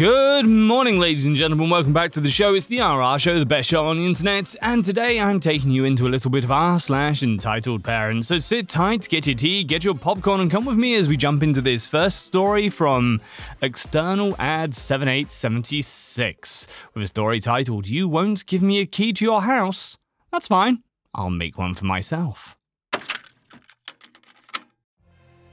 [0.00, 1.68] Good morning, ladies and gentlemen.
[1.68, 2.54] Welcome back to the show.
[2.54, 4.56] It's the RR Show, the best show on the internet.
[4.62, 8.28] And today I'm taking you into a little bit of R slash entitled parents.
[8.28, 11.18] So sit tight, get your tea, get your popcorn, and come with me as we
[11.18, 13.20] jump into this first story from
[13.60, 19.42] External Ad 7876 with a story titled You Won't Give Me a Key to Your
[19.42, 19.98] House?
[20.32, 20.82] That's fine.
[21.14, 22.56] I'll make one for myself.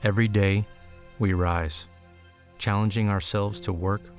[0.04, 0.66] Every day,
[1.20, 1.90] we rise,
[2.58, 4.04] challenging ourselves to work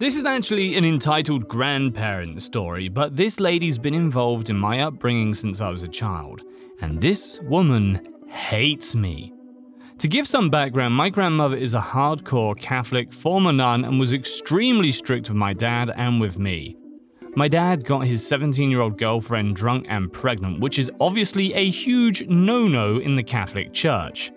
[0.00, 5.36] This is actually an entitled grandparent story, but this lady's been involved in my upbringing
[5.36, 6.42] since I was a child,
[6.80, 9.32] and this woman hates me.
[9.98, 14.90] To give some background, my grandmother is a hardcore Catholic, former nun, and was extremely
[14.90, 16.76] strict with my dad and with me.
[17.36, 21.70] My dad got his 17 year old girlfriend drunk and pregnant, which is obviously a
[21.70, 24.32] huge no no in the Catholic Church.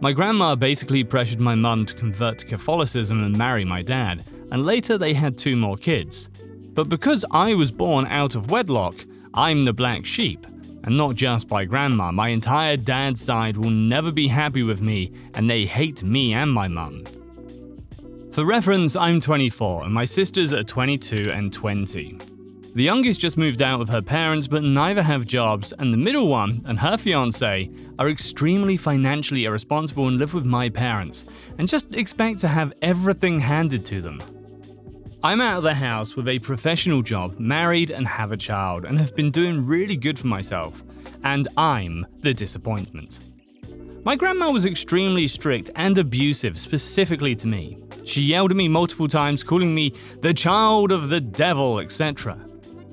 [0.00, 4.64] My grandma basically pressured my mum to convert to Catholicism and marry my dad, and
[4.64, 6.28] later they had two more kids.
[6.74, 8.94] But because I was born out of wedlock,
[9.34, 10.46] I'm the black sheep.
[10.84, 15.12] And not just by grandma, my entire dad's side will never be happy with me,
[15.34, 17.04] and they hate me and my mum.
[18.32, 22.18] For reference, I'm 24, and my sisters are 22 and 20.
[22.74, 26.28] The youngest just moved out with her parents, but neither have jobs, and the middle
[26.28, 31.24] one and her fiance are extremely financially irresponsible and live with my parents,
[31.58, 34.22] and just expect to have everything handed to them.
[35.20, 39.00] I'm out of the house with a professional job, married, and have a child, and
[39.00, 40.84] have been doing really good for myself.
[41.24, 43.18] And I'm the disappointment.
[44.04, 47.78] My grandma was extremely strict and abusive, specifically to me.
[48.04, 52.38] She yelled at me multiple times, calling me the child of the devil, etc.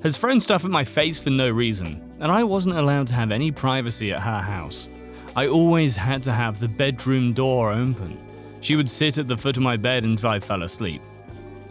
[0.02, 3.30] Has thrown stuff at my face for no reason, and I wasn't allowed to have
[3.30, 4.88] any privacy at her house.
[5.36, 8.18] I always had to have the bedroom door open.
[8.62, 11.00] She would sit at the foot of my bed until I fell asleep.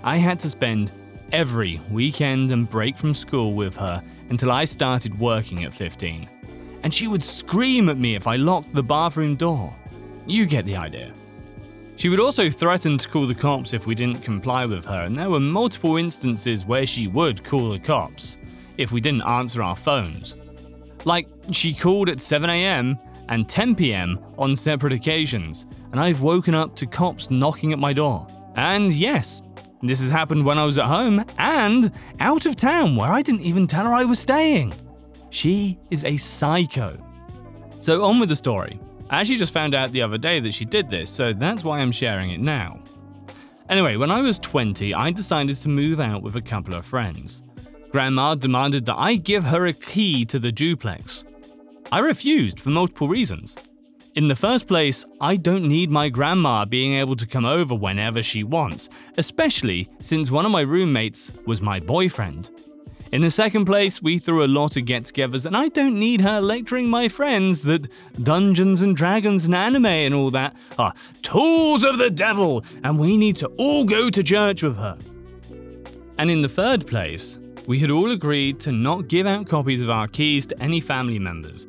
[0.05, 0.91] I had to spend
[1.31, 6.29] every weekend and break from school with her until I started working at 15.
[6.83, 9.73] And she would scream at me if I locked the bathroom door.
[10.27, 11.11] You get the idea.
[11.95, 15.17] She would also threaten to call the cops if we didn't comply with her, and
[15.17, 18.37] there were multiple instances where she would call the cops
[18.77, 20.35] if we didn't answer our phones.
[21.03, 22.99] Like, she called at 7am
[23.29, 28.27] and 10pm on separate occasions, and I've woken up to cops knocking at my door.
[28.55, 29.41] And yes,
[29.89, 33.41] this has happened when I was at home and out of town where I didn't
[33.41, 34.73] even tell her I was staying.
[35.29, 36.97] She is a psycho.
[37.79, 38.79] So, on with the story.
[39.09, 41.79] I actually just found out the other day that she did this, so that's why
[41.79, 42.79] I'm sharing it now.
[43.69, 47.41] Anyway, when I was 20, I decided to move out with a couple of friends.
[47.91, 51.23] Grandma demanded that I give her a key to the duplex.
[51.91, 53.55] I refused for multiple reasons.
[54.15, 58.23] In the first place, I don't need my grandma being able to come over whenever
[58.23, 58.87] she wants,
[59.17, 62.49] especially since one of my roommates was my boyfriend.
[63.11, 66.21] In the second place, we threw a lot of get togethers, and I don't need
[66.21, 67.89] her lecturing my friends that
[68.23, 73.17] Dungeons and Dragons and anime and all that are tools of the devil, and we
[73.17, 74.97] need to all go to church with her.
[76.17, 77.37] And in the third place,
[77.67, 81.19] we had all agreed to not give out copies of our keys to any family
[81.19, 81.67] members,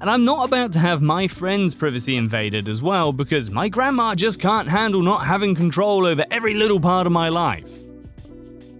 [0.00, 4.14] and I'm not about to have my friend's privacy invaded as well because my grandma
[4.14, 7.70] just can't handle not having control over every little part of my life.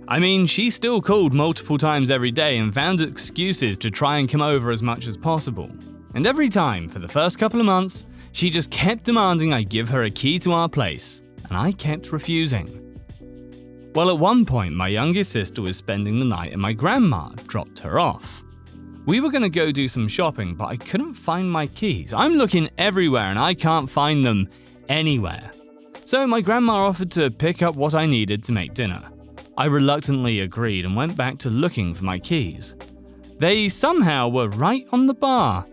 [0.08, 4.28] I mean, she still called multiple times every day and found excuses to try and
[4.28, 5.70] come over as much as possible.
[6.14, 9.88] And every time, for the first couple of months, she just kept demanding I give
[9.90, 12.80] her a key to our place, and I kept refusing.
[13.94, 17.80] Well, at one point, my youngest sister was spending the night and my grandma dropped
[17.80, 18.44] her off.
[19.06, 22.12] We were going to go do some shopping, but I couldn't find my keys.
[22.12, 24.48] I'm looking everywhere and I can't find them
[24.88, 25.50] anywhere.
[26.04, 29.02] So my grandma offered to pick up what I needed to make dinner.
[29.56, 32.74] I reluctantly agreed and went back to looking for my keys.
[33.38, 35.66] They somehow were right on the bar.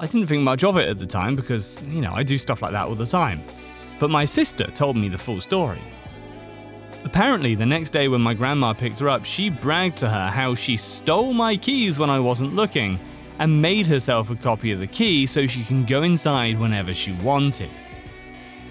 [0.00, 2.62] I didn't think much of it at the time because, you know, I do stuff
[2.62, 3.44] like that all the time.
[4.00, 5.80] But my sister told me the full story.
[7.04, 10.54] Apparently, the next day when my grandma picked her up, she bragged to her how
[10.54, 12.98] she stole my keys when I wasn't looking
[13.38, 17.12] and made herself a copy of the key so she can go inside whenever she
[17.12, 17.70] wanted.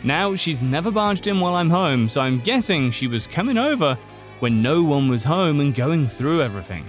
[0.03, 3.97] Now, she's never barged in while I'm home, so I'm guessing she was coming over
[4.39, 6.85] when no one was home and going through everything.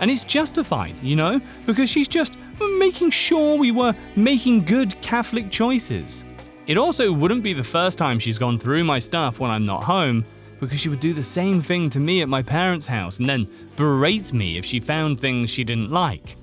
[0.00, 2.34] And it's justified, you know, because she's just
[2.78, 6.24] making sure we were making good Catholic choices.
[6.66, 9.84] It also wouldn't be the first time she's gone through my stuff when I'm not
[9.84, 10.24] home,
[10.60, 13.48] because she would do the same thing to me at my parents' house and then
[13.76, 16.36] berate me if she found things she didn't like.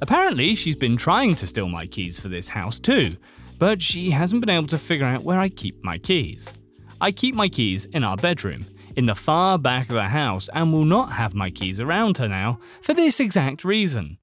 [0.00, 3.16] Apparently, she's been trying to steal my keys for this house too,
[3.58, 6.48] but she hasn't been able to figure out where I keep my keys.
[7.00, 8.64] I keep my keys in our bedroom,
[8.96, 12.28] in the far back of the house, and will not have my keys around her
[12.28, 14.18] now for this exact reason.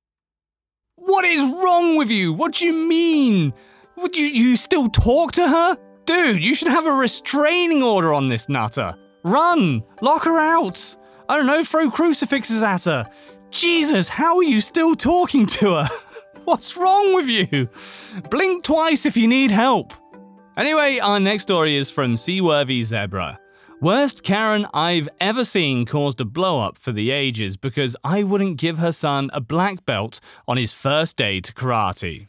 [0.96, 2.34] What is wrong with you?
[2.34, 3.54] What do you mean?
[3.98, 5.78] Would you, you still talk to her?
[6.06, 8.96] Dude, you should have a restraining order on this nutter.
[9.24, 9.84] Run!
[10.02, 10.96] Lock her out!
[11.28, 13.10] I don't know, throw crucifixes at her.
[13.52, 15.90] Jesus, how are you still talking to her?
[16.46, 17.70] What's wrong with you?
[18.30, 19.94] Blink twice if you need help.
[20.58, 23.40] Anyway, our next story is from Seaworthy Zebra.
[23.82, 28.58] Worst Karen I've ever seen caused a blow up for the ages because I wouldn't
[28.58, 32.29] give her son a black belt on his first day to karate.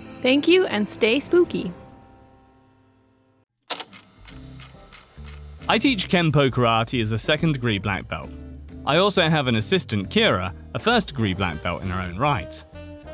[0.21, 1.71] Thank you and stay spooky.
[5.67, 8.29] I teach Kenpo Karate as a second degree black belt.
[8.85, 12.63] I also have an assistant, Kira, a first degree black belt in her own right.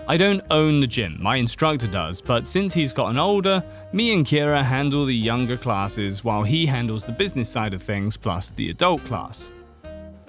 [0.08, 3.62] I don't own the gym, my instructor does, but since he's gotten older,
[3.92, 8.16] me and Kira handle the younger classes while he handles the business side of things
[8.16, 9.52] plus the adult class.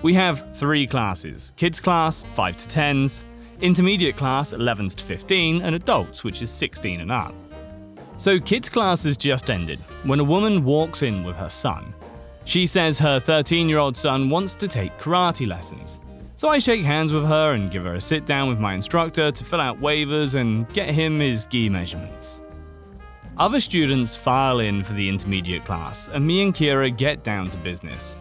[0.03, 3.23] We have three classes kids class, 5 to 10s,
[3.61, 7.35] intermediate class 11s to 15, and adults, which is 16 and up.
[8.17, 11.95] So, kids class has just ended when a woman walks in with her son.
[12.45, 16.01] She says her 13 year old son wants to take karate lessons.
[16.39, 19.33] So I shake hands with her and give her a sit down with my instructor
[19.33, 22.41] to fill out waivers and get him his gi measurements.
[23.37, 27.57] Other students file in for the intermediate class, and me and Kira get down to
[27.59, 28.17] business.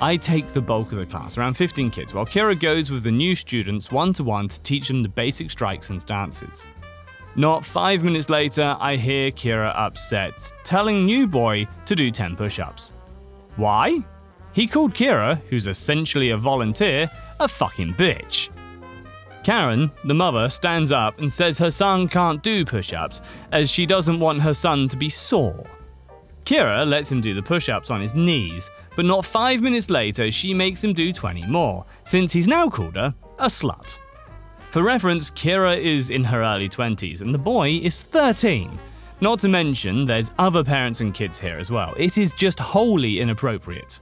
[0.00, 3.12] I take the bulk of the class, around 15 kids, while Kira goes with the
[3.12, 6.66] new students one to one to teach them the basic strikes and stances.
[7.36, 10.32] Not five minutes later, I hear Kira upset,
[10.64, 12.92] telling new boy to do 10 push ups.
[13.56, 14.04] Why?
[14.52, 18.50] He called Kira, who's essentially a volunteer, a fucking bitch.
[19.44, 23.20] Karen, the mother, stands up and says her son can't do push ups
[23.52, 25.66] as she doesn't want her son to be sore.
[26.44, 30.30] Kira lets him do the push ups on his knees, but not five minutes later,
[30.30, 33.98] she makes him do 20 more, since he's now called her a slut.
[34.70, 38.78] For reference, Kira is in her early 20s and the boy is 13.
[39.20, 41.94] Not to mention, there's other parents and kids here as well.
[41.96, 43.98] It is just wholly inappropriate.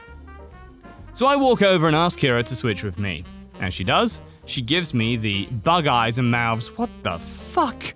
[1.15, 3.23] So I walk over and ask Kira to switch with me.
[3.61, 7.95] As she does, she gives me the bug eyes and mouths, what the fuck?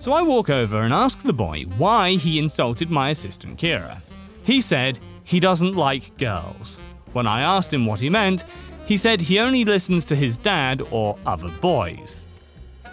[0.00, 3.98] So I walk over and ask the boy why he insulted my assistant Kira.
[4.42, 6.78] He said he doesn't like girls.
[7.12, 8.44] When I asked him what he meant,
[8.86, 12.22] he said he only listens to his dad or other boys.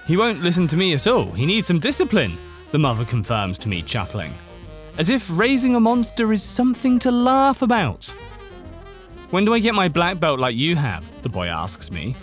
[0.05, 2.37] He won't listen to me at all, he needs some discipline,
[2.71, 4.33] the mother confirms to me, chuckling.
[4.97, 8.05] As if raising a monster is something to laugh about.
[9.29, 11.05] When do I get my black belt like you have?
[11.21, 12.17] The boy asks me.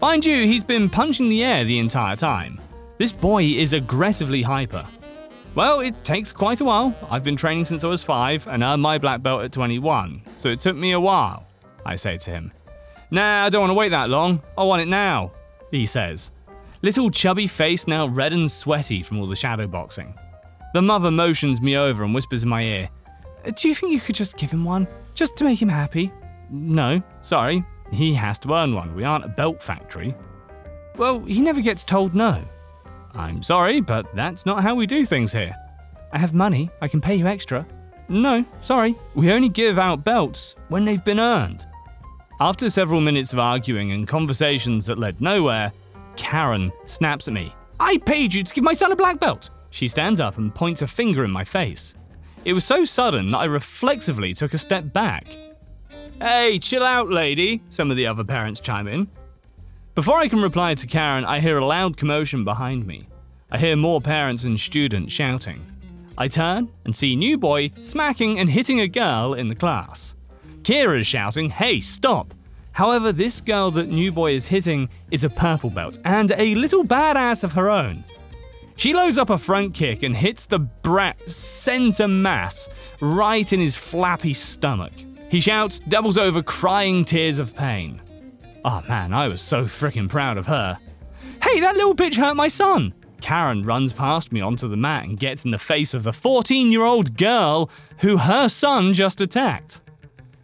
[0.00, 2.58] Mind you, he's been punching the air the entire time.
[3.00, 4.86] This boy is aggressively hyper.
[5.54, 6.94] Well, it takes quite a while.
[7.10, 10.50] I've been training since I was 5 and earned my black belt at 21, so
[10.50, 11.46] it took me a while,
[11.86, 12.52] I say to him.
[13.10, 14.42] Nah, I don't want to wait that long.
[14.58, 15.32] I want it now,
[15.70, 16.30] he says.
[16.82, 20.12] Little chubby face now red and sweaty from all the shadow boxing.
[20.74, 22.90] The mother motions me over and whispers in my ear,
[23.54, 24.86] Do you think you could just give him one?
[25.14, 26.12] Just to make him happy?
[26.50, 27.64] No, sorry.
[27.94, 28.94] He has to earn one.
[28.94, 30.14] We aren't a belt factory.
[30.98, 32.44] Well, he never gets told no.
[33.14, 35.54] I'm sorry, but that's not how we do things here.
[36.12, 36.70] I have money.
[36.80, 37.66] I can pay you extra.
[38.08, 38.96] No, sorry.
[39.14, 41.66] We only give out belts when they've been earned.
[42.40, 45.72] After several minutes of arguing and conversations that led nowhere,
[46.16, 47.54] Karen snaps at me.
[47.78, 49.50] I paid you to give my son a black belt.
[49.70, 51.94] She stands up and points a finger in my face.
[52.44, 55.26] It was so sudden that I reflexively took a step back.
[56.20, 59.08] Hey, chill out, lady, some of the other parents chime in.
[60.00, 63.06] Before I can reply to Karen, I hear a loud commotion behind me.
[63.50, 65.60] I hear more parents and students shouting.
[66.16, 70.14] I turn and see New Boy smacking and hitting a girl in the class.
[70.62, 72.32] Kira is shouting, Hey, stop!
[72.72, 76.82] However, this girl that New Boy is hitting is a purple belt and a little
[76.82, 78.02] badass of her own.
[78.76, 82.70] She loads up a front kick and hits the brat center mass
[83.02, 84.94] right in his flappy stomach.
[85.28, 88.00] He shouts, doubles over, crying tears of pain.
[88.64, 90.78] Oh man, I was so freaking proud of her.
[91.42, 92.92] Hey, that little bitch hurt my son!
[93.20, 96.70] Karen runs past me onto the mat and gets in the face of the 14
[96.70, 99.80] year old girl who her son just attacked.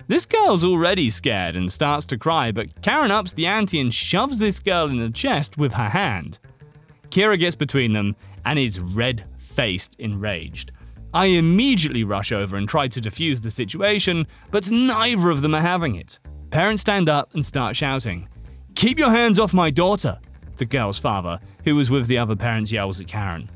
[0.08, 4.38] This girl's already scared and starts to cry, but Karen ups the ante and shoves
[4.38, 6.38] this girl in the chest with her hand.
[7.10, 10.70] Kira gets between them and is red faced, enraged.
[11.12, 15.60] I immediately rush over and try to defuse the situation, but neither of them are
[15.60, 16.18] having it.
[16.50, 18.28] Parents stand up and start shouting,
[18.74, 20.18] Keep your hands off my daughter!
[20.56, 23.50] The girl's father, who was with the other parents, yells at Karen.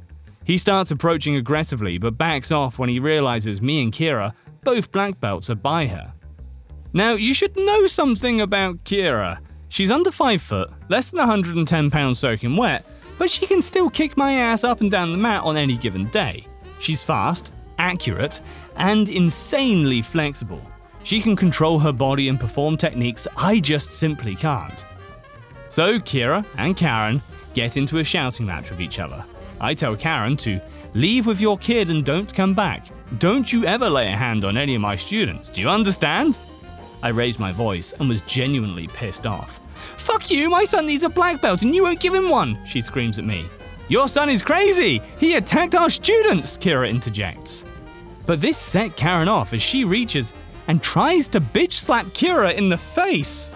[0.44, 4.32] He starts approaching aggressively, but backs off when he realizes me and Kira,
[4.64, 6.12] both black belts, are by her.
[6.92, 9.38] Now, you should know something about Kira.
[9.68, 12.84] She's under 5 foot, less than 110 pounds soaking wet,
[13.18, 16.06] but she can still kick my ass up and down the mat on any given
[16.06, 16.46] day.
[16.80, 18.40] She's fast, accurate,
[18.76, 20.60] and insanely flexible.
[21.04, 24.84] She can control her body and perform techniques I just simply can't.
[25.68, 27.22] So Kira and Karen
[27.54, 29.24] get into a shouting match with each other.
[29.60, 30.60] I tell Karen to
[30.94, 32.86] leave with your kid and don't come back.
[33.18, 36.38] Don't you ever lay a hand on any of my students, do you understand?
[37.02, 39.60] I raised my voice and was genuinely pissed off.
[39.96, 42.80] Fuck you, my son needs a black belt and you won't give him one, she
[42.80, 43.46] screams at me.
[43.88, 45.02] Your son is crazy!
[45.18, 47.64] He attacked our students, Kira interjects.
[48.26, 50.32] But this set Karen off as she reaches
[50.66, 53.50] and tries to bitch slap Kira in the face.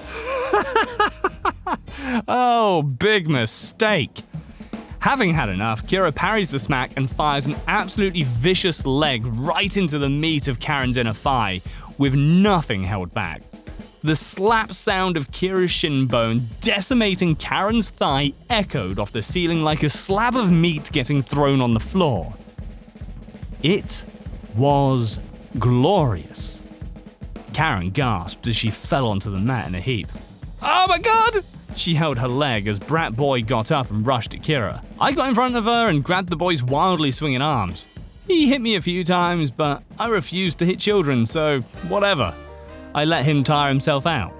[2.28, 4.23] oh, big mistake.
[5.00, 9.99] Having had enough, Kira parries the smack and fires an absolutely vicious leg right into
[9.99, 11.61] the meat of Karen's inner thigh,
[11.99, 13.42] with nothing held back.
[14.02, 19.82] The slap sound of Kira's shin bone decimating Karen's thigh echoed off the ceiling like
[19.82, 22.34] a slab of meat getting thrown on the floor.
[23.62, 24.04] It
[24.56, 25.20] was
[25.58, 26.53] glorious.
[27.54, 30.08] Karen gasped as she fell onto the mat in a heap.
[30.61, 31.44] Oh my god!
[31.76, 34.84] She held her leg as Brat Boy got up and rushed at Kira.
[35.00, 37.87] I got in front of her and grabbed the boy's wildly swinging arms.
[38.26, 42.34] He hit me a few times, but I refused to hit children, so whatever.
[42.94, 44.32] I let him tire himself out.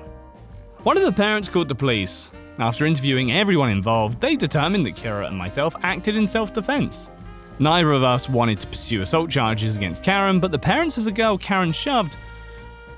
[0.85, 2.31] One of the parents called the police.
[2.59, 7.11] After interviewing everyone involved, they determined that Kira and myself acted in self defense.
[7.59, 11.13] Neither of us wanted to pursue assault charges against Karen, but the parents of the
[11.13, 12.17] girl Karen shoved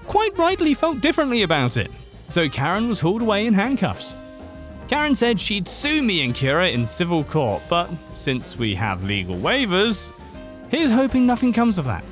[0.07, 1.91] quite rightly felt differently about it,
[2.29, 4.15] so Karen was hauled away in handcuffs.
[4.89, 9.37] Karen said she'd sue me and Kira in civil court, but since we have legal
[9.37, 10.11] waivers,
[10.71, 12.05] here's hoping nothing comes of that.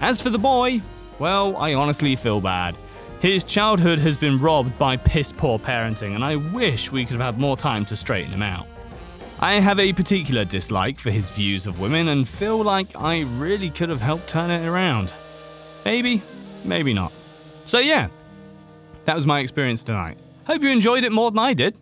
[0.00, 0.80] As for the boy,
[1.18, 2.76] well, I honestly feel bad.
[3.20, 7.34] His childhood has been robbed by piss poor parenting, and I wish we could have
[7.34, 8.66] had more time to straighten him out.
[9.40, 13.70] I have a particular dislike for his views of women and feel like I really
[13.70, 15.12] could have helped turn it around.
[15.84, 16.22] Maybe,
[16.64, 17.12] maybe not.
[17.66, 18.08] So, yeah,
[19.04, 20.18] that was my experience tonight.
[20.46, 21.76] Hope you enjoyed it more than I did.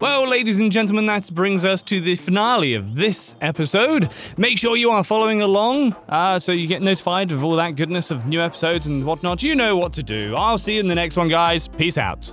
[0.00, 4.12] Well, ladies and gentlemen, that brings us to the finale of this episode.
[4.36, 8.10] Make sure you are following along uh, so you get notified of all that goodness
[8.10, 9.44] of new episodes and whatnot.
[9.44, 10.34] You know what to do.
[10.36, 11.68] I'll see you in the next one, guys.
[11.68, 12.32] Peace out.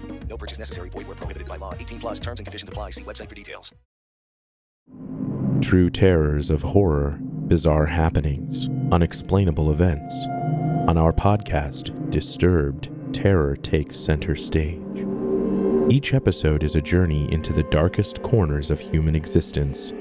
[0.31, 0.89] No purchase necessary.
[0.89, 1.73] Void where prohibited by law.
[1.75, 2.91] 18 plus terms and conditions apply.
[2.91, 3.73] See website for details.
[5.61, 10.15] True terrors of horror, bizarre happenings, unexplainable events.
[10.87, 15.05] On our podcast, Disturbed, terror takes center stage.
[15.89, 19.93] Each episode is a journey into the darkest corners of human existence,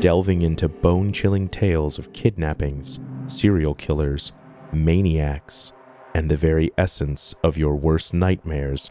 [0.00, 4.32] delving into bone chilling tales of kidnappings, serial killers,
[4.72, 5.72] maniacs,
[6.14, 8.90] and the very essence of your worst nightmares